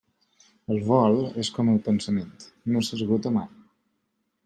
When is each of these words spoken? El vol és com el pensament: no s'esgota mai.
El 0.75 0.79
vol 0.87 1.19
és 1.45 1.53
com 1.59 1.71
el 1.75 1.79
pensament: 1.91 2.35
no 2.73 2.85
s'esgota 2.89 3.37
mai. 3.41 3.51